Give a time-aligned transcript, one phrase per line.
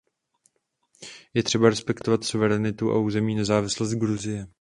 [1.33, 4.47] Je třeba respektovat suverenitu a územní nezávislost Gruzie.